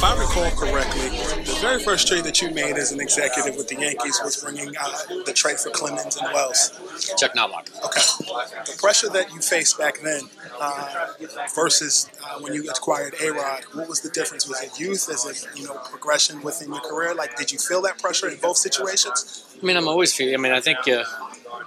[0.00, 1.10] If I recall correctly,
[1.44, 4.74] the very first trade that you made as an executive with the Yankees was bringing
[4.74, 4.90] uh,
[5.26, 6.70] the trade for Clemens and Wells.
[7.18, 7.68] Chuck Knobloch.
[7.84, 8.00] Okay.
[8.64, 10.22] The pressure that you faced back then
[10.58, 11.06] uh,
[11.54, 14.48] versus uh, when you acquired A-Rod, what was the difference?
[14.48, 15.06] Was it youth?
[15.10, 17.14] Is it you know progression within your career?
[17.14, 19.44] Like, did you feel that pressure in both situations?
[19.62, 20.34] I mean, I'm always feeling.
[20.34, 21.04] I mean, I think, uh,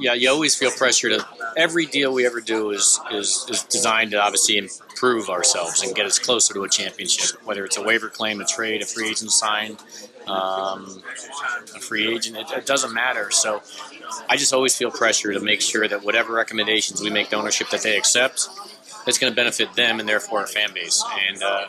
[0.00, 1.26] yeah, you always feel pressure to.
[1.56, 6.06] Every deal we ever do is, is is designed to obviously improve ourselves and get
[6.06, 7.44] us closer to a championship.
[7.44, 9.78] Whether it's a waiver claim, a trade, a free agent signed,
[10.26, 11.02] um,
[11.74, 13.30] a free agent, it, it doesn't matter.
[13.30, 13.62] So,
[14.28, 17.70] I just always feel pressure to make sure that whatever recommendations we make to ownership
[17.70, 18.48] that they accept.
[19.06, 21.66] It's going to benefit them and therefore our fan base, and uh,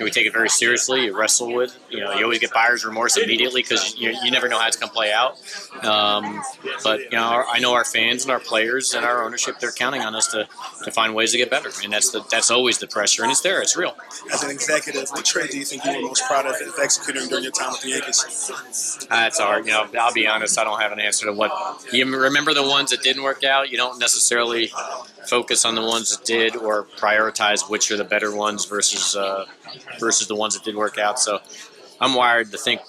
[0.00, 1.06] we take it very seriously.
[1.06, 4.48] You wrestle with, you know, you always get buyer's remorse immediately because you, you never
[4.48, 5.38] know how it's going to play out.
[5.84, 6.42] Um,
[6.84, 9.72] but you know, our, I know our fans and our players and our ownership they're
[9.72, 10.48] counting on us to,
[10.84, 13.40] to find ways to get better, and that's the that's always the pressure, and it's
[13.40, 13.96] there, it's real.
[14.32, 17.44] As an executive, what trade do you think you were most proud of executing during
[17.44, 19.06] your time with the Yankees?
[19.08, 19.66] That's hard.
[19.66, 20.58] You know, I'll be honest.
[20.58, 21.50] I don't have an answer to what.
[21.92, 23.70] You remember the ones that didn't work out.
[23.70, 24.70] You don't necessarily
[25.28, 29.44] focus on the ones that did, or prioritize which are the better ones versus uh,
[29.98, 31.18] versus the ones that did work out.
[31.20, 31.40] So,
[32.00, 32.80] I'm wired to think.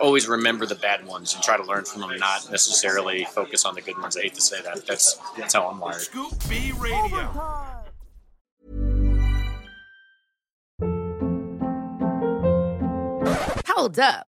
[0.00, 3.74] Always remember the bad ones and try to learn from them, not necessarily focus on
[3.74, 4.16] the good ones.
[4.16, 4.84] I hate to say that.
[4.86, 6.00] That's that's how I'm wired.
[6.00, 7.30] Scoop B Radio.
[13.68, 14.31] Hold up.